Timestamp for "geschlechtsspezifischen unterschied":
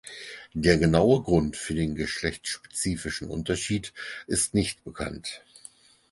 1.93-3.93